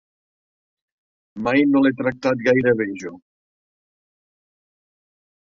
Mai 1.47 1.65
no 1.73 1.81
l'he 1.83 1.91
tractat 1.99 2.41
gaire 2.47 2.73
bé, 2.81 2.89
jo. 3.05 3.13